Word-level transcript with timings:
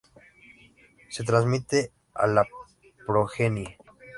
Se 1.15 1.23
transmiten 1.29 1.91
a 2.15 2.25
la 2.25 2.43
progenie. 3.05 3.77